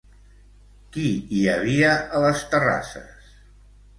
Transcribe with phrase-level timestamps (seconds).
[0.95, 1.03] Qui
[1.35, 3.31] hi havia a les terrasses?